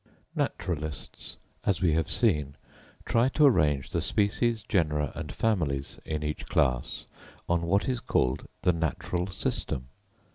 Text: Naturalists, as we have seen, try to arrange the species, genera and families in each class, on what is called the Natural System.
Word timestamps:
Naturalists, 0.35 1.37
as 1.63 1.79
we 1.79 1.93
have 1.93 2.09
seen, 2.09 2.55
try 3.05 3.29
to 3.29 3.45
arrange 3.45 3.91
the 3.91 4.01
species, 4.01 4.63
genera 4.63 5.11
and 5.13 5.31
families 5.31 5.99
in 6.05 6.23
each 6.23 6.47
class, 6.47 7.05
on 7.47 7.61
what 7.67 7.87
is 7.87 7.99
called 7.99 8.47
the 8.63 8.73
Natural 8.73 9.27
System. 9.27 9.89